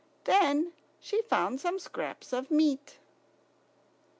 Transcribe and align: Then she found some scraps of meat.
Then 0.23 0.73
she 0.99 1.21
found 1.21 1.61
some 1.61 1.77
scraps 1.77 2.33
of 2.33 2.49
meat. 2.49 2.97